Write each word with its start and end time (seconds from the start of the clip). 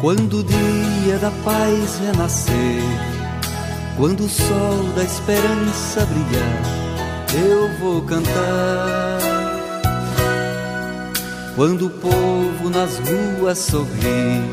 Quando 0.00 0.38
o 0.38 0.44
dia 0.44 1.18
da 1.18 1.30
paz 1.44 1.98
renascer, 1.98 2.82
quando 3.96 4.26
o 4.26 4.28
sol 4.28 4.84
da 4.94 5.02
esperança 5.02 6.06
brilhar, 6.06 6.62
eu 7.34 7.68
vou 7.80 8.02
cantar. 8.02 9.18
Quando 11.56 11.86
o 11.86 11.90
povo 11.90 12.70
nas 12.70 13.00
ruas 13.00 13.58
sorrir 13.58 14.44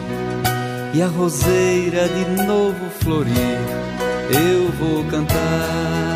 e 0.96 1.02
a 1.04 1.08
roseira 1.08 2.10
de 2.10 2.44
novo 2.44 2.90
florir, 3.00 3.60
eu 4.32 4.72
vou 4.80 5.06
cantar. 5.06 6.15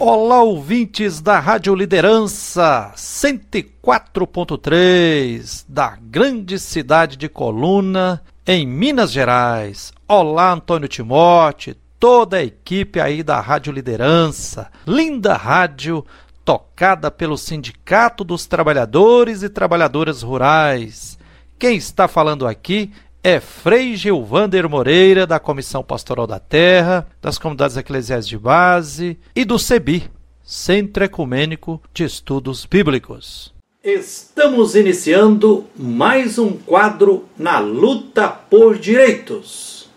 Olá, 0.00 0.44
ouvintes 0.44 1.20
da 1.20 1.40
Rádio 1.40 1.74
Liderança 1.74 2.92
104.3 2.94 5.64
da 5.68 5.98
grande 6.00 6.56
cidade 6.60 7.16
de 7.16 7.28
Coluna, 7.28 8.22
em 8.46 8.64
Minas 8.64 9.10
Gerais. 9.10 9.92
Olá, 10.06 10.52
Antônio 10.52 10.86
Timote, 10.86 11.76
toda 11.98 12.36
a 12.36 12.44
equipe 12.44 13.00
aí 13.00 13.24
da 13.24 13.40
Rádio 13.40 13.72
Liderança. 13.72 14.70
Linda 14.86 15.34
rádio 15.34 16.06
tocada 16.44 17.10
pelo 17.10 17.36
Sindicato 17.36 18.22
dos 18.22 18.46
Trabalhadores 18.46 19.42
e 19.42 19.48
Trabalhadoras 19.48 20.22
Rurais. 20.22 21.18
Quem 21.58 21.76
está 21.76 22.06
falando 22.06 22.46
aqui 22.46 22.92
é 23.22 23.40
Frei 23.40 23.96
Gilvander 23.96 24.68
Moreira, 24.68 25.26
da 25.26 25.40
Comissão 25.40 25.82
Pastoral 25.82 26.26
da 26.26 26.38
Terra, 26.38 27.06
das 27.20 27.38
Comunidades 27.38 27.76
Eclesiais 27.76 28.26
de 28.26 28.38
Base 28.38 29.18
e 29.34 29.44
do 29.44 29.58
CEBI, 29.58 30.10
Centro 30.42 31.04
Ecumênico 31.04 31.82
de 31.92 32.04
Estudos 32.04 32.64
Bíblicos. 32.64 33.52
Estamos 33.82 34.74
iniciando 34.74 35.66
mais 35.76 36.38
um 36.38 36.52
quadro 36.52 37.26
na 37.36 37.58
luta 37.58 38.28
por 38.28 38.78
direitos. 38.78 39.88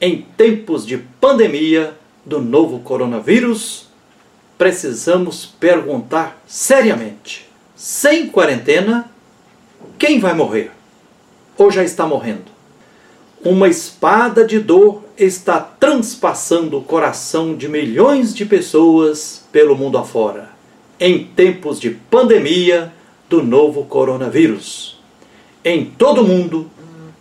Em 0.00 0.22
tempos 0.36 0.86
de 0.86 0.96
pandemia 0.96 1.94
do 2.24 2.40
novo 2.40 2.80
coronavírus, 2.80 3.88
precisamos 4.56 5.46
perguntar 5.46 6.42
seriamente: 6.46 7.48
sem 7.76 8.28
quarentena, 8.28 9.10
quem 9.98 10.18
vai 10.18 10.34
morrer? 10.34 10.79
Ou 11.60 11.70
já 11.70 11.84
está 11.84 12.06
morrendo? 12.06 12.50
Uma 13.44 13.68
espada 13.68 14.46
de 14.46 14.58
dor 14.58 15.02
está 15.14 15.60
transpassando 15.60 16.78
o 16.78 16.82
coração 16.82 17.54
de 17.54 17.68
milhões 17.68 18.34
de 18.34 18.46
pessoas 18.46 19.44
pelo 19.52 19.76
mundo 19.76 19.98
afora, 19.98 20.48
em 20.98 21.22
tempos 21.22 21.78
de 21.78 21.90
pandemia 21.90 22.90
do 23.28 23.42
novo 23.42 23.84
coronavírus. 23.84 24.98
Em 25.62 25.84
todo 25.84 26.22
o 26.22 26.26
mundo, 26.26 26.70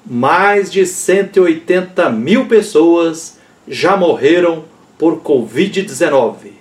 mais 0.06 0.72
de 0.72 0.86
180 0.86 2.10
mil 2.10 2.46
pessoas 2.46 3.40
já 3.68 3.98
morreram 3.98 4.64
por 4.98 5.20
Covid-19 5.20 6.54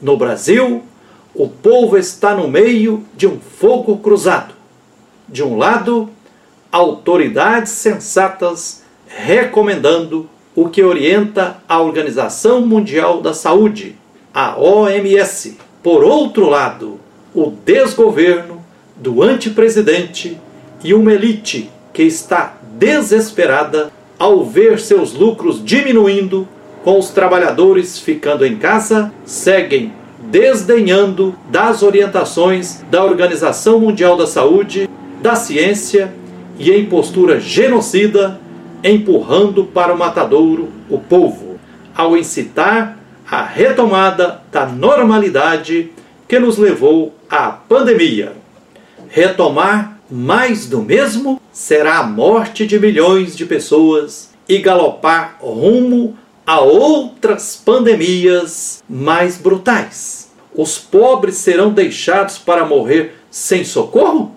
no 0.00 0.16
Brasil, 0.16 0.82
o 1.32 1.46
povo 1.46 1.96
está 1.96 2.34
no 2.34 2.48
meio 2.48 3.04
de 3.16 3.28
um 3.28 3.38
fogo 3.38 3.98
cruzado. 3.98 4.54
De 5.28 5.44
um 5.44 5.56
lado, 5.56 6.10
autoridades 6.72 7.72
sensatas 7.72 8.82
recomendando 9.06 10.28
o 10.56 10.70
que 10.70 10.82
orienta 10.82 11.58
a 11.68 11.80
Organização 11.80 12.62
Mundial 12.62 13.20
da 13.20 13.34
Saúde, 13.34 13.96
a 14.32 14.58
OMS. 14.58 15.58
Por 15.82 16.02
outro 16.02 16.48
lado, 16.48 16.98
o 17.34 17.50
desgoverno 17.50 18.64
do 18.96 19.22
antipresidente 19.22 20.38
e 20.82 20.94
uma 20.94 21.12
elite 21.12 21.70
que 21.92 22.02
está 22.02 22.56
desesperada 22.78 23.92
ao 24.18 24.44
ver 24.44 24.80
seus 24.80 25.12
lucros 25.12 25.62
diminuindo 25.62 26.48
com 26.82 26.98
os 26.98 27.10
trabalhadores 27.10 27.98
ficando 27.98 28.46
em 28.46 28.56
casa, 28.56 29.12
seguem 29.24 29.92
desdenhando 30.30 31.34
das 31.50 31.82
orientações 31.82 32.82
da 32.90 33.04
Organização 33.04 33.78
Mundial 33.78 34.16
da 34.16 34.26
Saúde, 34.26 34.88
da 35.20 35.34
ciência 35.34 36.12
e 36.58 36.70
em 36.70 36.86
postura 36.86 37.40
genocida, 37.40 38.40
empurrando 38.82 39.64
para 39.64 39.94
o 39.94 39.98
matadouro 39.98 40.68
o 40.88 40.98
povo, 40.98 41.58
ao 41.94 42.16
incitar 42.16 42.98
a 43.30 43.42
retomada 43.42 44.42
da 44.50 44.66
normalidade 44.66 45.90
que 46.28 46.38
nos 46.38 46.58
levou 46.58 47.14
à 47.30 47.50
pandemia. 47.50 48.32
Retomar 49.08 49.98
mais 50.10 50.66
do 50.66 50.82
mesmo 50.82 51.40
será 51.52 51.98
a 51.98 52.02
morte 52.02 52.66
de 52.66 52.78
milhões 52.78 53.36
de 53.36 53.46
pessoas 53.46 54.30
e 54.48 54.58
galopar 54.58 55.38
rumo 55.40 56.16
a 56.46 56.60
outras 56.60 57.56
pandemias 57.56 58.82
mais 58.88 59.38
brutais. 59.38 60.30
Os 60.54 60.76
pobres 60.76 61.36
serão 61.36 61.72
deixados 61.72 62.36
para 62.36 62.66
morrer 62.66 63.16
sem 63.30 63.64
socorro? 63.64 64.36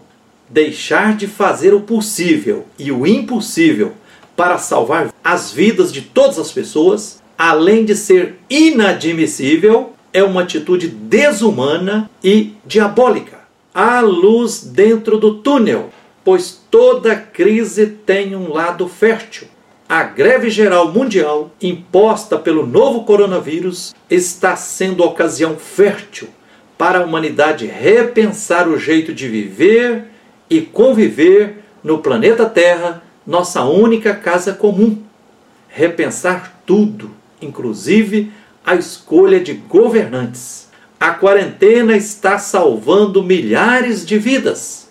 Deixar 0.49 1.15
de 1.15 1.27
fazer 1.27 1.73
o 1.73 1.81
possível 1.81 2.65
e 2.77 2.91
o 2.91 3.05
impossível 3.07 3.93
para 4.35 4.57
salvar 4.57 5.13
as 5.23 5.51
vidas 5.51 5.91
de 5.91 6.01
todas 6.01 6.37
as 6.37 6.51
pessoas, 6.51 7.21
além 7.37 7.83
de 7.83 7.95
ser 7.95 8.35
inadmissível, 8.49 9.93
é 10.13 10.23
uma 10.23 10.43
atitude 10.43 10.87
desumana 10.87 12.09
e 12.23 12.53
diabólica. 12.65 13.39
Há 13.73 14.01
luz 14.01 14.61
dentro 14.61 15.17
do 15.17 15.35
túnel, 15.35 15.89
pois 16.23 16.61
toda 16.69 17.15
crise 17.15 17.87
tem 17.87 18.35
um 18.35 18.53
lado 18.53 18.87
fértil. 18.87 19.47
A 19.87 20.03
greve 20.03 20.49
geral 20.49 20.91
mundial 20.91 21.51
imposta 21.61 22.39
pelo 22.39 22.65
novo 22.65 23.03
coronavírus 23.03 23.93
está 24.09 24.55
sendo 24.55 25.03
ocasião 25.03 25.57
fértil 25.57 26.27
para 26.77 26.99
a 26.99 27.03
humanidade 27.03 27.65
repensar 27.65 28.67
o 28.67 28.79
jeito 28.79 29.13
de 29.13 29.27
viver 29.27 30.14
e 30.49 30.61
conviver 30.61 31.63
no 31.83 31.99
planeta 31.99 32.45
Terra, 32.45 33.03
nossa 33.25 33.63
única 33.63 34.13
casa 34.13 34.53
comum. 34.53 35.01
Repensar 35.67 36.61
tudo, 36.65 37.11
inclusive 37.41 38.31
a 38.65 38.75
escolha 38.75 39.39
de 39.39 39.53
governantes. 39.53 40.69
A 40.99 41.11
quarentena 41.11 41.95
está 41.95 42.37
salvando 42.37 43.23
milhares 43.23 44.05
de 44.05 44.17
vidas 44.17 44.85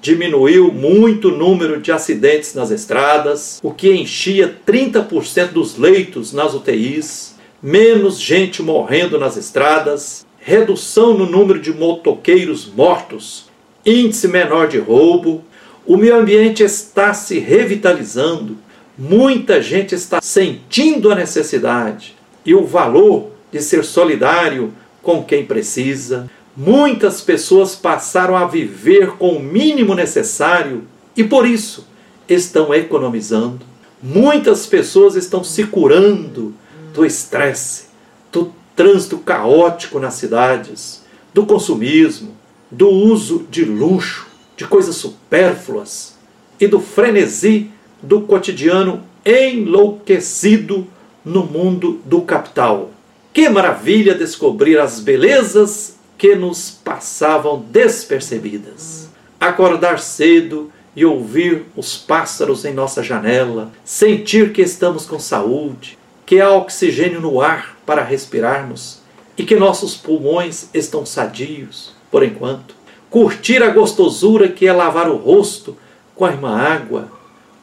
diminuiu 0.00 0.72
muito 0.72 1.28
o 1.28 1.36
número 1.36 1.80
de 1.80 1.92
acidentes 1.92 2.54
nas 2.54 2.70
estradas, 2.70 3.60
o 3.62 3.72
que 3.72 3.92
enchia 3.92 4.56
30% 4.66 5.48
dos 5.48 5.76
leitos 5.76 6.32
nas 6.32 6.54
UTIs, 6.54 7.36
menos 7.62 8.18
gente 8.18 8.62
morrendo 8.62 9.18
nas 9.18 9.36
estradas, 9.36 10.24
redução 10.38 11.12
no 11.12 11.26
número 11.26 11.60
de 11.60 11.72
motoqueiros 11.72 12.66
mortos, 12.66 13.49
índice 13.84 14.28
menor 14.28 14.68
de 14.68 14.78
roubo. 14.78 15.44
O 15.86 15.96
meio 15.96 16.16
ambiente 16.16 16.62
está 16.62 17.14
se 17.14 17.38
revitalizando, 17.38 18.56
muita 18.96 19.60
gente 19.62 19.94
está 19.94 20.20
sentindo 20.20 21.10
a 21.10 21.14
necessidade 21.14 22.14
e 22.44 22.54
o 22.54 22.64
valor 22.64 23.30
de 23.50 23.60
ser 23.60 23.84
solidário 23.84 24.72
com 25.02 25.24
quem 25.24 25.44
precisa 25.44 26.28
Muitas 26.56 27.20
pessoas 27.20 27.76
passaram 27.76 28.36
a 28.36 28.44
viver 28.44 29.12
com 29.12 29.36
o 29.36 29.42
mínimo 29.42 29.94
necessário 29.94 30.84
e 31.16 31.22
por 31.22 31.46
isso 31.46 31.86
estão 32.28 32.74
economizando. 32.74 33.60
Muitas 34.02 34.66
pessoas 34.66 35.14
estão 35.14 35.44
se 35.44 35.64
curando 35.64 36.52
do 36.92 37.06
estresse, 37.06 37.86
do 38.32 38.52
trânsito 38.74 39.18
caótico 39.18 40.00
nas 40.00 40.14
cidades, 40.14 41.02
do 41.32 41.46
consumismo, 41.46 42.36
do 42.70 42.88
uso 42.88 43.46
de 43.50 43.64
luxo, 43.64 44.26
de 44.56 44.66
coisas 44.66 44.96
supérfluas 44.96 46.16
e 46.60 46.66
do 46.66 46.80
frenesi 46.80 47.70
do 48.02 48.22
cotidiano 48.22 49.02
enlouquecido 49.24 50.86
no 51.24 51.44
mundo 51.44 52.00
do 52.04 52.22
capital. 52.22 52.90
Que 53.32 53.48
maravilha 53.48 54.14
descobrir 54.14 54.78
as 54.78 55.00
belezas 55.00 55.96
que 56.16 56.34
nos 56.34 56.70
passavam 56.70 57.64
despercebidas. 57.70 59.08
Acordar 59.38 59.98
cedo 59.98 60.70
e 60.94 61.04
ouvir 61.04 61.64
os 61.76 61.96
pássaros 61.96 62.64
em 62.64 62.74
nossa 62.74 63.02
janela, 63.02 63.70
sentir 63.84 64.52
que 64.52 64.60
estamos 64.60 65.06
com 65.06 65.18
saúde, 65.18 65.96
que 66.26 66.40
há 66.40 66.50
oxigênio 66.50 67.20
no 67.20 67.40
ar 67.40 67.78
para 67.86 68.02
respirarmos 68.02 69.00
e 69.36 69.44
que 69.44 69.56
nossos 69.56 69.96
pulmões 69.96 70.68
estão 70.74 71.06
sadios, 71.06 71.94
por 72.10 72.22
enquanto. 72.22 72.74
Curtir 73.08 73.62
a 73.62 73.70
gostosura 73.70 74.48
que 74.48 74.66
é 74.66 74.72
lavar 74.72 75.08
o 75.08 75.16
rosto 75.16 75.76
com 76.14 76.24
a 76.24 76.30
irmã 76.30 76.56
água, 76.56 77.10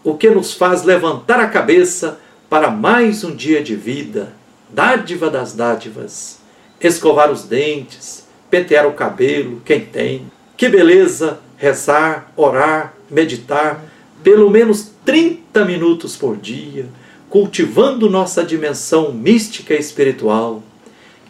o 0.04 0.16
que 0.16 0.30
nos 0.30 0.54
faz 0.54 0.84
levantar 0.84 1.40
a 1.40 1.48
cabeça 1.48 2.20
para 2.50 2.72
mais 2.72 3.24
um 3.24 3.36
dia 3.36 3.62
de 3.62 3.76
vida, 3.76 4.34
dádiva 4.70 5.30
das 5.30 5.54
dádivas. 5.54 6.40
Escovar 6.80 7.32
os 7.32 7.44
dentes, 7.44 8.26
pentear 8.50 8.88
o 8.88 8.94
cabelo, 8.94 9.62
quem 9.66 9.82
tem. 9.82 10.32
Que 10.56 10.70
beleza 10.70 11.40
rezar, 11.58 12.32
orar, 12.36 12.94
meditar, 13.10 13.84
pelo 14.24 14.50
menos 14.50 14.92
30 15.04 15.66
minutos 15.66 16.16
por 16.16 16.38
dia, 16.38 16.86
cultivando 17.30 18.10
nossa 18.10 18.44
dimensão 18.44 19.12
mística 19.12 19.74
e 19.74 19.80
espiritual. 19.80 20.62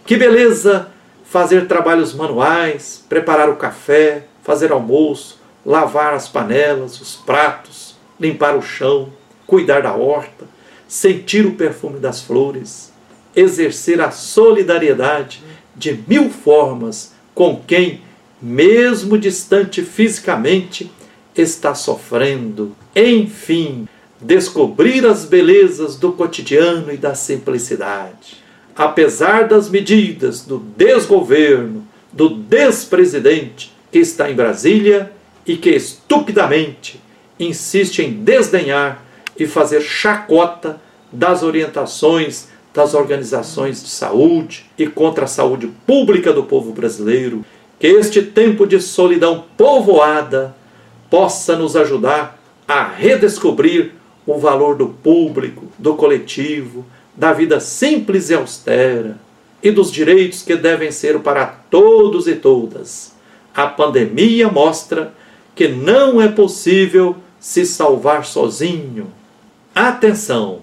Que 0.06 0.18
beleza 0.18 0.90
fazer 1.30 1.68
trabalhos 1.68 2.14
manuais, 2.14 3.04
preparar 3.08 3.50
o 3.50 3.58
café, 3.58 4.26
fazer 4.44 4.72
almoço, 4.72 5.40
lavar 5.66 6.14
as 6.14 6.28
panelas, 6.28 7.02
os 7.02 7.16
pratos, 7.16 7.96
limpar 8.20 8.56
o 8.56 8.62
chão, 8.62 9.12
cuidar 9.46 9.82
da 9.82 9.94
horta, 9.94 10.46
sentir 10.88 11.46
o 11.46 11.56
perfume 11.56 12.00
das 12.00 12.22
flores, 12.22 12.94
exercer 13.36 14.00
a 14.00 14.10
solidariedade 14.10 15.44
de 15.76 16.02
mil 16.08 16.30
formas 16.30 17.14
com 17.36 17.62
quem, 17.68 18.02
mesmo 18.42 19.18
distante 19.18 19.84
fisicamente, 19.84 20.92
está 21.36 21.76
sofrendo. 21.76 22.76
Enfim, 22.96 23.88
descobrir 24.22 25.06
as 25.06 25.26
belezas 25.26 25.98
do 25.98 26.14
cotidiano 26.14 26.92
e 26.92 26.98
da 26.98 27.14
simplicidade. 27.14 28.47
Apesar 28.78 29.48
das 29.48 29.70
medidas 29.70 30.42
do 30.42 30.60
desgoverno, 30.60 31.88
do 32.14 32.30
despresidente 32.30 33.74
que 33.92 34.00
está 34.00 34.30
em 34.30 34.36
Brasília 34.36 35.12
e 35.46 35.58
que 35.58 35.72
estupidamente 35.72 37.02
insiste 37.40 38.00
em 38.00 38.12
desdenhar 38.12 39.04
e 39.38 39.48
fazer 39.48 39.82
chacota 39.82 40.80
das 41.12 41.44
orientações 41.44 42.50
das 42.78 42.94
organizações 42.94 43.82
de 43.82 43.90
saúde 43.90 44.70
e 44.78 44.86
contra 44.86 45.26
a 45.26 45.28
saúde 45.28 45.66
pública 45.88 46.32
do 46.32 46.44
povo 46.44 46.72
brasileiro, 46.72 47.44
que 47.80 47.88
este 47.88 48.22
tempo 48.22 48.68
de 48.68 48.80
solidão 48.80 49.46
povoada 49.58 50.56
possa 51.10 51.56
nos 51.56 51.76
ajudar 51.76 52.40
a 52.68 52.84
redescobrir 52.84 53.94
o 54.28 54.38
valor 54.38 54.76
do 54.76 54.90
público, 54.90 55.66
do 55.80 55.96
coletivo, 55.96 56.86
da 57.18 57.34
vida 57.34 57.60
simples 57.60 58.30
e 58.30 58.36
austera 58.36 59.18
e 59.64 59.72
dos 59.72 59.92
direitos 59.92 60.44
que 60.44 60.56
devem 60.56 60.92
ser 60.92 61.20
para 61.20 61.48
todos 61.48 62.28
e 62.28 62.36
todas. 62.36 63.16
A 63.56 63.66
pandemia 63.66 64.50
mostra 64.50 65.12
que 65.56 65.68
não 65.68 66.22
é 66.22 66.28
possível 66.28 67.16
se 67.40 67.66
salvar 67.66 68.24
sozinho. 68.24 69.08
Atenção! 69.74 70.62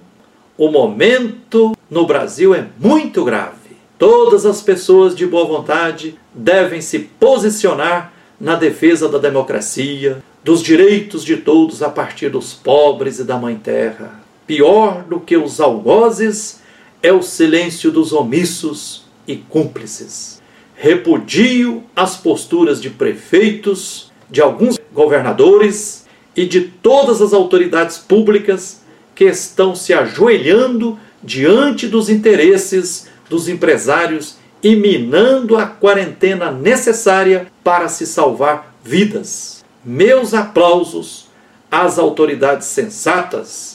O 0.56 0.70
momento 0.70 1.76
no 1.90 2.06
Brasil 2.06 2.54
é 2.54 2.68
muito 2.78 3.24
grave. 3.24 3.76
Todas 3.98 4.46
as 4.46 4.62
pessoas 4.62 5.16
de 5.16 5.26
boa 5.26 5.44
vontade 5.44 6.16
devem 6.32 6.80
se 6.80 7.00
posicionar 7.00 8.12
na 8.40 8.54
defesa 8.54 9.08
da 9.08 9.18
democracia, 9.18 10.22
dos 10.44 10.62
direitos 10.62 11.24
de 11.24 11.36
todos 11.36 11.82
a 11.82 11.88
partir 11.88 12.28
dos 12.28 12.52
pobres 12.52 13.18
e 13.18 13.24
da 13.24 13.36
Mãe 13.36 13.56
Terra. 13.56 14.23
Pior 14.46 15.04
do 15.04 15.20
que 15.20 15.36
os 15.36 15.60
algozes 15.60 16.60
é 17.02 17.12
o 17.12 17.22
silêncio 17.22 17.90
dos 17.90 18.12
omissos 18.12 19.04
e 19.26 19.36
cúmplices. 19.36 20.42
Repudio 20.76 21.82
as 21.94 22.16
posturas 22.16 22.80
de 22.80 22.90
prefeitos, 22.90 24.12
de 24.30 24.40
alguns 24.40 24.78
governadores 24.92 26.06
e 26.36 26.46
de 26.46 26.62
todas 26.62 27.22
as 27.22 27.32
autoridades 27.32 27.98
públicas 27.98 28.82
que 29.14 29.24
estão 29.24 29.74
se 29.74 29.94
ajoelhando 29.94 30.98
diante 31.22 31.86
dos 31.86 32.08
interesses 32.08 33.08
dos 33.28 33.48
empresários 33.48 34.36
e 34.62 34.74
minando 34.74 35.56
a 35.56 35.66
quarentena 35.66 36.50
necessária 36.50 37.46
para 37.62 37.88
se 37.88 38.06
salvar 38.06 38.74
vidas 38.82 39.54
meus 39.84 40.32
aplausos 40.32 41.28
às 41.70 41.98
autoridades 41.98 42.68
sensatas, 42.68 43.73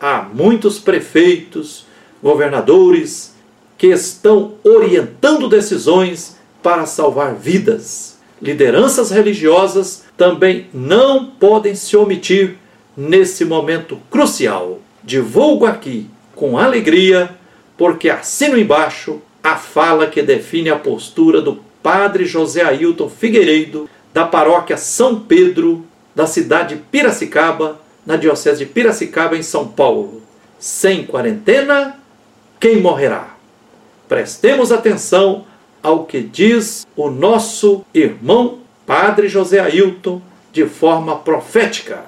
a 0.00 0.22
muitos 0.22 0.78
prefeitos, 0.78 1.86
governadores 2.22 3.34
que 3.76 3.88
estão 3.88 4.54
orientando 4.64 5.48
decisões 5.48 6.36
para 6.62 6.86
salvar 6.86 7.34
vidas. 7.34 8.18
Lideranças 8.40 9.10
religiosas 9.10 10.04
também 10.16 10.66
não 10.72 11.26
podem 11.26 11.74
se 11.74 11.96
omitir 11.96 12.56
nesse 12.96 13.44
momento 13.44 13.98
crucial. 14.10 14.80
Divulgo 15.02 15.66
aqui 15.66 16.08
com 16.34 16.58
alegria, 16.58 17.30
porque 17.76 18.08
assino 18.08 18.58
embaixo 18.58 19.20
a 19.42 19.56
fala 19.56 20.06
que 20.06 20.22
define 20.22 20.70
a 20.70 20.76
postura 20.76 21.40
do 21.40 21.60
Padre 21.82 22.24
José 22.26 22.62
Ailton 22.62 23.08
Figueiredo 23.08 23.88
da 24.12 24.26
paróquia 24.26 24.76
São 24.76 25.20
Pedro, 25.20 25.84
da 26.14 26.26
cidade 26.26 26.74
de 26.74 26.82
Piracicaba, 26.82 27.80
na 28.10 28.16
diocese 28.16 28.58
de 28.58 28.66
Piracicaba, 28.66 29.36
em 29.36 29.42
São 29.42 29.68
Paulo. 29.68 30.20
Sem 30.58 31.04
quarentena, 31.04 32.00
quem 32.58 32.80
morrerá? 32.80 33.36
Prestemos 34.08 34.72
atenção 34.72 35.44
ao 35.80 36.04
que 36.04 36.20
diz 36.20 36.84
o 36.96 37.08
nosso 37.08 37.84
irmão 37.94 38.58
Padre 38.84 39.28
José 39.28 39.60
Ailton 39.60 40.20
de 40.52 40.66
forma 40.66 41.14
profética. 41.16 42.00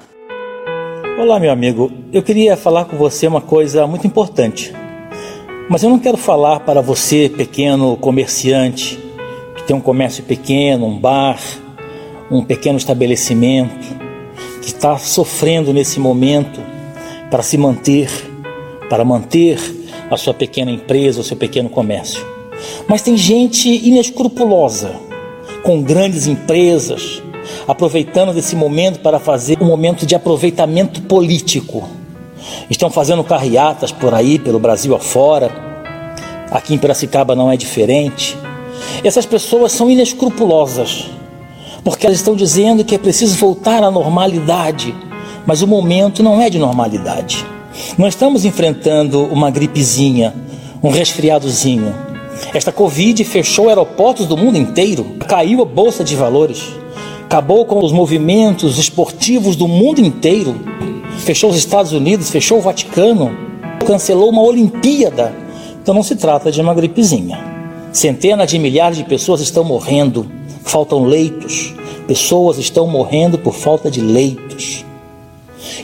Olá, 1.21 1.39
meu 1.39 1.53
amigo. 1.53 1.93
Eu 2.13 2.23
queria 2.23 2.57
falar 2.57 2.87
com 2.87 2.97
você 2.97 3.29
uma 3.29 3.41
coisa 3.41 3.87
muito 3.87 4.05
importante. 4.05 4.75
Mas 5.71 5.85
eu 5.85 5.89
não 5.89 6.01
quero 6.01 6.17
falar 6.17 6.61
para 6.61 6.81
você, 6.81 7.29
pequeno 7.29 7.97
comerciante, 7.97 8.99
que 9.55 9.63
tem 9.63 9.77
um 9.77 9.81
comércio 9.81 10.25
pequeno, 10.25 10.85
um 10.85 10.99
bar, 10.99 11.39
um 12.29 12.45
pequeno 12.45 12.77
estabelecimento 12.77 14.12
que 14.63 14.69
está 14.69 14.97
sofrendo 14.97 15.73
nesse 15.73 15.99
momento 15.99 16.61
para 17.29 17.43
se 17.43 17.59
manter, 17.59 18.09
para 18.89 19.05
manter 19.05 19.59
a 20.09 20.17
sua 20.17 20.33
pequena 20.33 20.71
empresa, 20.71 21.21
o 21.21 21.25
seu 21.25 21.37
pequeno 21.37 21.69
comércio. 21.69 22.25
Mas 22.87 23.03
tem 23.03 23.17
gente 23.17 23.69
inescrupulosa, 23.69 24.93
com 25.65 25.83
grandes 25.83 26.29
empresas, 26.29 27.21
aproveitando 27.67 28.33
desse 28.33 28.55
momento 28.55 29.01
para 29.01 29.19
fazer 29.19 29.61
um 29.61 29.67
momento 29.67 30.07
de 30.07 30.15
aproveitamento 30.15 31.03
político. 31.03 31.89
Estão 32.71 32.91
fazendo 32.91 33.25
carreatas 33.25 33.91
por 33.91 34.15
aí, 34.15 34.39
pelo 34.39 34.59
Brasil 34.59 34.95
afora. 34.95 35.51
Aqui 36.51 36.75
em 36.75 36.79
Piracicaba 36.79 37.35
não 37.35 37.51
é 37.51 37.57
diferente. 37.57 38.37
Essas 39.03 39.27
pessoas 39.27 39.73
são 39.73 39.91
inescrupulosas 39.91 41.11
porque 41.85 42.07
elas 42.07 42.19
estão 42.19 42.37
dizendo 42.37 42.85
que 42.85 42.95
é 42.95 42.99
preciso 42.99 43.37
voltar 43.37 43.83
à 43.83 43.91
normalidade, 43.91 44.95
mas 45.47 45.63
o 45.63 45.67
momento 45.67 46.23
não 46.23 46.41
é 46.41 46.49
de 46.49 46.59
normalidade. 46.59 47.45
Nós 47.99 48.15
estamos 48.15 48.45
enfrentando 48.45 49.25
uma 49.25 49.51
gripezinha, 49.51 50.35
um 50.83 50.91
resfriadozinho. 50.91 51.95
Esta 52.55 52.73
Covid 52.73 53.25
fechou 53.25 53.69
aeroportos 53.69 54.27
do 54.27 54.37
mundo 54.37 54.57
inteiro, 54.59 55.17
caiu 55.27 55.63
a 55.63 55.65
bolsa 55.65 56.05
de 56.05 56.15
valores, 56.15 56.63
acabou 57.25 57.65
com 57.65 57.83
os 57.83 57.93
movimentos 57.93 58.79
esportivos 58.79 59.57
do 59.57 59.67
mundo 59.67 60.01
inteiro, 60.01 60.61
fechou 61.19 61.51
os 61.51 61.57
Estados 61.57 61.93
Unidos, 61.93 62.31
fechou 62.31 62.59
o 62.59 62.63
Vaticano, 62.63 63.31
cancelou 63.87 64.31
uma 64.31 64.43
Olimpíada. 64.43 65.35
Então 65.83 65.95
não 65.95 66.03
se 66.03 66.15
trata 66.15 66.53
de 66.53 66.61
uma 66.61 66.75
gripezinha. 66.75 67.39
Centenas 67.93 68.51
de 68.51 68.59
milhares 68.59 68.97
de 68.97 69.05
pessoas 69.05 69.41
estão 69.41 69.65
morrendo 69.65 70.31
faltam 70.65 71.05
leitos, 71.05 71.75
pessoas 72.07 72.59
estão 72.59 72.87
morrendo 72.87 73.39
por 73.39 73.55
falta 73.55 73.91
de 73.91 74.01
leitos. 74.01 74.85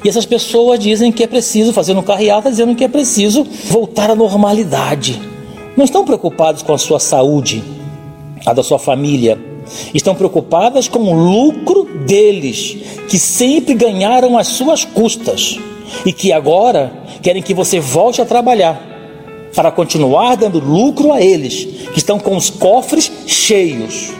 E 0.04 0.08
essas 0.08 0.26
pessoas 0.26 0.78
dizem 0.78 1.12
que 1.12 1.22
é 1.22 1.26
preciso 1.26 1.72
fazer 1.72 1.96
um 1.96 2.02
carreata, 2.02 2.50
dizendo 2.50 2.74
que 2.74 2.84
é 2.84 2.88
preciso 2.88 3.46
voltar 3.66 4.10
à 4.10 4.14
normalidade. 4.14 5.20
Não 5.76 5.84
estão 5.84 6.04
preocupados 6.04 6.62
com 6.62 6.72
a 6.72 6.78
sua 6.78 6.98
saúde, 6.98 7.62
a 8.44 8.52
da 8.52 8.62
sua 8.62 8.78
família. 8.78 9.38
Estão 9.94 10.14
preocupadas 10.14 10.88
com 10.88 11.00
o 11.00 11.14
lucro 11.14 11.84
deles, 12.06 12.76
que 13.08 13.18
sempre 13.18 13.74
ganharam 13.74 14.38
às 14.38 14.48
suas 14.48 14.84
custas 14.84 15.58
e 16.04 16.12
que 16.12 16.32
agora 16.32 16.92
querem 17.22 17.42
que 17.42 17.54
você 17.54 17.78
volte 17.78 18.20
a 18.20 18.24
trabalhar 18.24 18.82
para 19.54 19.70
continuar 19.70 20.36
dando 20.36 20.58
lucro 20.58 21.12
a 21.12 21.20
eles, 21.20 21.64
que 21.92 21.98
estão 21.98 22.18
com 22.18 22.36
os 22.36 22.50
cofres 22.50 23.10
cheios 23.26 24.12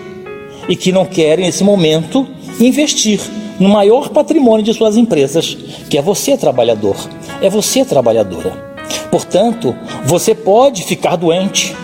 e 0.69 0.77
que 0.77 0.93
não 0.93 1.05
querem, 1.07 1.47
nesse 1.47 1.65
momento, 1.65 2.27
investir 2.61 3.21
no 3.59 3.69
maior 3.69 4.11
patrimônio 4.11 4.65
de 4.65 4.75
suas 4.75 4.97
empresas, 4.97 5.57
que 5.89 5.99
é 5.99 6.03
você, 6.03 6.37
trabalhador, 6.37 6.97
é 7.41 7.49
você, 7.49 7.85
trabalhadora. 7.85 8.69
Portanto, 9.11 9.75
você 10.05 10.35
pode 10.35 10.85
ficar 10.85 11.17
doente, 11.17 11.75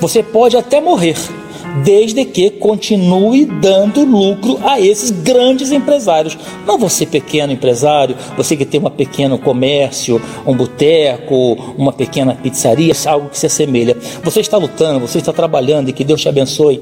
você 0.00 0.22
pode 0.22 0.56
até 0.56 0.80
morrer, 0.80 1.16
desde 1.82 2.24
que 2.24 2.50
continue 2.50 3.44
dando 3.44 4.04
lucro 4.04 4.58
a 4.62 4.80
esses 4.80 5.10
grandes 5.10 5.72
empresários. 5.72 6.38
Não 6.66 6.78
você 6.78 7.04
pequeno 7.04 7.52
empresário, 7.52 8.16
você 8.36 8.56
que 8.56 8.64
tem 8.64 8.80
um 8.80 8.90
pequeno 8.90 9.38
comércio, 9.38 10.20
um 10.46 10.54
boteco, 10.54 11.74
uma 11.76 11.92
pequena 11.92 12.34
pizzaria, 12.34 12.94
algo 13.06 13.28
que 13.28 13.38
se 13.38 13.46
assemelha. 13.46 13.96
Você 14.22 14.40
está 14.40 14.56
lutando, 14.56 15.00
você 15.00 15.18
está 15.18 15.32
trabalhando 15.32 15.88
e 15.88 15.92
que 15.92 16.04
Deus 16.04 16.20
te 16.20 16.28
abençoe 16.28 16.80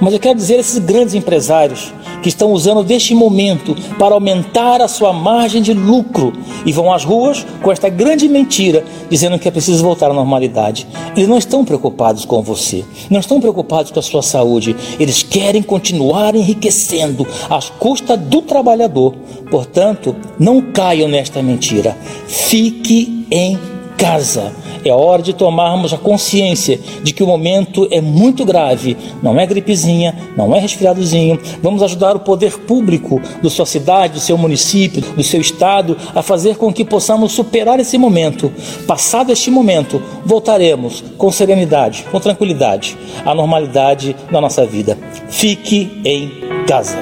Mas 0.00 0.12
eu 0.12 0.20
quero 0.20 0.36
dizer 0.36 0.56
a 0.56 0.60
esses 0.60 0.78
grandes 0.78 1.14
empresários 1.14 1.92
que 2.22 2.28
estão 2.28 2.52
usando 2.52 2.82
deste 2.84 3.14
momento 3.14 3.74
para 3.98 4.14
aumentar 4.14 4.80
a 4.80 4.88
sua 4.88 5.12
margem 5.12 5.62
de 5.62 5.72
lucro 5.72 6.32
e 6.64 6.72
vão 6.72 6.92
às 6.92 7.04
ruas 7.04 7.46
com 7.62 7.72
esta 7.72 7.88
grande 7.88 8.28
mentira, 8.28 8.84
dizendo 9.08 9.38
que 9.38 9.48
é 9.48 9.50
preciso 9.50 9.82
voltar 9.82 10.10
à 10.10 10.14
normalidade. 10.14 10.86
Eles 11.16 11.28
não 11.28 11.38
estão 11.38 11.64
preocupados 11.64 12.24
com 12.24 12.42
você, 12.42 12.84
não 13.08 13.20
estão 13.20 13.40
preocupados 13.40 13.90
com 13.90 13.98
a 13.98 14.02
sua 14.02 14.22
saúde, 14.22 14.76
eles 14.98 15.22
querem 15.22 15.62
continuar 15.62 16.34
enriquecendo 16.34 17.26
às 17.48 17.70
custas 17.70 18.18
do 18.18 18.42
trabalhador. 18.42 19.14
Portanto, 19.50 20.14
não 20.38 20.60
caiam 20.60 21.08
nesta 21.08 21.42
mentira. 21.42 21.96
Fique 22.26 23.26
em 23.30 23.58
casa. 23.96 24.52
É 24.84 24.92
hora 24.92 25.22
de 25.22 25.32
tomarmos 25.32 25.92
a 25.92 25.98
consciência 25.98 26.78
de 27.02 27.12
que 27.12 27.22
o 27.22 27.26
momento 27.26 27.86
é 27.90 28.00
muito 28.00 28.44
grave. 28.44 28.96
Não 29.22 29.38
é 29.38 29.46
gripezinha, 29.46 30.16
não 30.36 30.54
é 30.54 30.58
resfriadozinho. 30.58 31.38
Vamos 31.62 31.82
ajudar 31.82 32.16
o 32.16 32.20
poder 32.20 32.58
público 32.60 33.20
da 33.42 33.50
sua 33.50 33.66
cidade, 33.66 34.14
do 34.14 34.20
seu 34.20 34.38
município, 34.38 35.02
do 35.02 35.22
seu 35.22 35.40
estado 35.40 35.96
a 36.14 36.22
fazer 36.22 36.56
com 36.56 36.72
que 36.72 36.84
possamos 36.84 37.32
superar 37.32 37.80
esse 37.80 37.98
momento. 37.98 38.52
Passado 38.86 39.32
este 39.32 39.50
momento, 39.50 40.02
voltaremos 40.24 41.02
com 41.16 41.30
serenidade, 41.30 42.04
com 42.10 42.20
tranquilidade 42.20 42.96
à 43.24 43.34
normalidade 43.34 44.16
da 44.30 44.40
nossa 44.40 44.64
vida. 44.66 44.96
Fique 45.28 46.00
em 46.04 46.30
casa. 46.66 46.98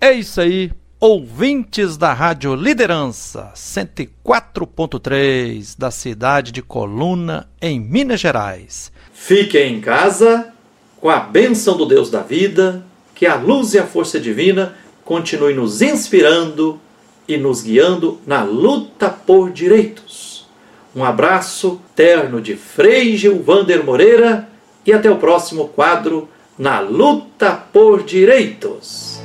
É 0.00 0.12
isso 0.12 0.40
aí 0.40 0.70
ouvintes 1.00 1.96
da 1.96 2.12
Rádio 2.12 2.56
Liderança 2.56 3.52
104.3 3.54 5.78
da 5.78 5.92
cidade 5.92 6.50
de 6.50 6.60
Coluna, 6.60 7.48
em 7.62 7.78
Minas 7.78 8.18
Gerais. 8.18 8.90
Fique 9.12 9.56
em 9.58 9.80
casa 9.80 10.52
com 11.00 11.08
a 11.08 11.20
bênção 11.20 11.76
do 11.76 11.86
Deus 11.86 12.10
da 12.10 12.20
vida, 12.20 12.84
que 13.14 13.26
a 13.26 13.36
luz 13.36 13.74
e 13.74 13.78
a 13.78 13.86
força 13.86 14.18
divina 14.18 14.74
continue 15.04 15.54
nos 15.54 15.82
inspirando 15.82 16.80
e 17.28 17.36
nos 17.36 17.62
guiando 17.62 18.18
na 18.26 18.42
luta 18.42 19.08
por 19.08 19.52
direitos. 19.52 20.48
Um 20.96 21.04
abraço 21.04 21.80
terno 21.94 22.40
de 22.40 22.56
Frei 22.56 23.16
Gilvander 23.16 23.84
Moreira 23.84 24.48
e 24.84 24.92
até 24.92 25.08
o 25.08 25.18
próximo 25.18 25.68
quadro 25.68 26.28
Na 26.58 26.80
Luta 26.80 27.52
por 27.52 28.02
Direitos. 28.02 29.17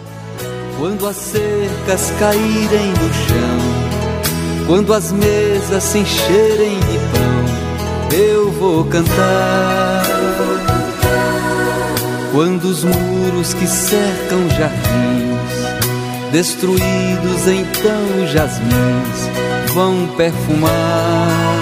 Quando 0.84 1.08
as 1.08 1.16
cercas 1.16 2.12
caírem 2.20 2.90
no 2.90 3.14
chão, 3.14 4.68
quando 4.68 4.94
as 4.94 5.14
mesas 5.14 5.82
se 5.82 6.00
encherem 6.00 6.78
de 6.78 6.98
pão, 7.14 8.18
eu 8.20 8.52
vou 8.52 8.84
cantar. 8.84 10.04
Quando 12.34 12.66
os 12.66 12.84
muros 12.84 13.54
que 13.54 13.66
cercam 13.66 14.50
jardins, 14.50 16.34
destruídos 16.34 17.48
então 17.48 18.28
jasmins, 18.28 19.30
vão 19.74 20.06
perfumar. 20.18 21.62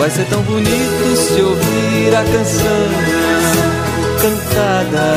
Vai 0.00 0.10
ser 0.10 0.24
tão 0.24 0.42
bonito 0.42 1.16
se 1.16 1.42
ouvir 1.42 2.16
a 2.16 2.24
canção 2.24 2.88
cantada 4.20 5.14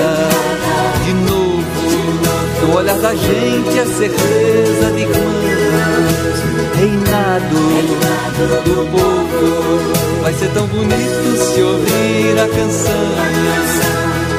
de 1.06 1.14
novo 1.14 1.41
no 2.62 2.76
olhar 2.76 2.98
da 2.98 3.14
gente 3.16 3.80
a 3.80 3.86
certeza 3.86 4.92
de 4.92 5.02
irmãos, 5.02 6.40
reinado 6.76 7.56
do 8.64 8.76
povo. 8.92 10.22
Vai 10.22 10.34
ser 10.34 10.50
tão 10.50 10.68
bonito 10.68 11.38
se 11.38 11.62
ouvir 11.62 12.40
a 12.40 12.48
canção 12.48 13.52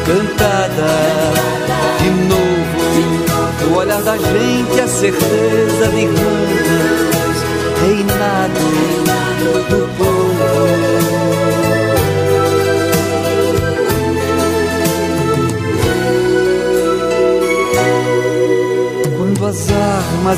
cantada 0.07 0.93
de 1.99 2.11
novo. 2.29 2.53
No 3.63 3.77
olhar 3.77 4.03
da 4.03 4.17
gente 4.17 4.81
a 4.81 4.89
certeza 4.89 5.89
de 5.89 6.01
irmãos, 6.01 6.32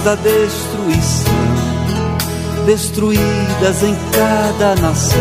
da 0.05 0.15
destruição, 0.17 1.33
destruídas 2.67 3.83
em 3.83 3.97
cada 4.13 4.75
nação, 4.75 5.19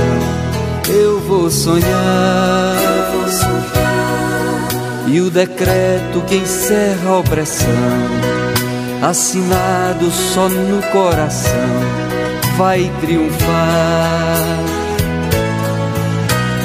eu 0.90 1.22
vou 1.22 1.50
sonhar. 1.50 2.76
E 5.08 5.22
o 5.22 5.30
decreto 5.30 6.22
que 6.28 6.36
encerra 6.36 7.12
a 7.12 7.20
opressão, 7.20 7.70
assinado 9.02 10.12
só 10.12 10.50
no 10.50 10.82
coração, 10.92 11.70
vai 12.58 12.92
triunfar. 13.00 14.60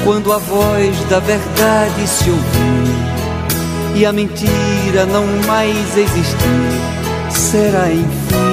Quando 0.03 0.33
a 0.33 0.39
voz 0.39 0.97
da 1.09 1.19
verdade 1.19 2.07
se 2.07 2.29
ouvir 2.29 3.95
e 3.95 4.05
a 4.05 4.11
mentira 4.11 5.05
não 5.05 5.25
mais 5.47 5.97
existir 5.97 6.98
será 7.31 7.91
enfim 7.91 8.49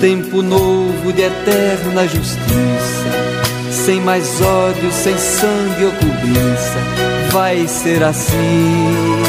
tempo 0.00 0.42
novo 0.42 1.12
de 1.12 1.22
eterna 1.22 2.06
justiça, 2.06 2.38
sem 3.70 4.00
mais 4.00 4.40
ódio, 4.40 4.92
sem 4.92 5.16
sangue 5.18 5.84
ou 5.86 5.92
cobiça, 5.92 6.78
vai 7.32 7.66
ser 7.66 8.02
assim. 8.04 9.22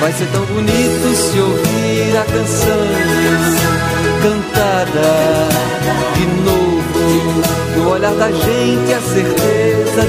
Vai 0.00 0.12
ser 0.12 0.26
tão 0.32 0.44
bonito 0.46 1.16
se 1.16 1.38
ouvir 1.38 2.16
a 2.16 2.24
canção 2.24 2.86
cantada 4.22 5.48
de 6.14 6.26
novo, 6.42 7.42
no 7.76 7.90
olhar 7.90 8.12
da 8.14 8.30
gente 8.30 8.92
a 8.92 9.00
certeza 9.00 10.04